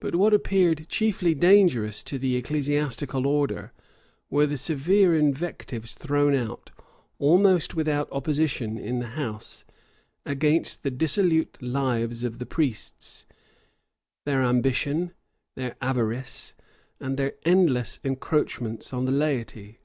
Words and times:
But 0.00 0.16
what 0.16 0.34
appeared 0.34 0.86
chiefly 0.90 1.34
dangerous 1.34 2.02
to 2.02 2.18
the 2.18 2.36
ecclesiastical 2.36 3.26
order, 3.26 3.72
were 4.28 4.46
the 4.46 4.58
severe 4.58 5.14
invectives 5.18 5.94
thrown 5.94 6.34
out, 6.34 6.72
almost 7.18 7.74
without 7.74 8.12
opposition, 8.12 8.76
in 8.76 8.98
the 8.98 9.06
house, 9.16 9.64
against 10.26 10.82
the 10.82 10.90
dissolute 10.90 11.56
lives 11.62 12.22
of 12.22 12.36
the 12.36 12.44
priests, 12.44 13.24
their 14.26 14.42
ambition, 14.42 15.14
their 15.54 15.74
avarice, 15.80 16.52
and 17.00 17.16
their 17.16 17.32
endless 17.46 17.98
encroachments 18.04 18.92
on 18.92 19.06
the 19.06 19.10
laity. 19.10 19.78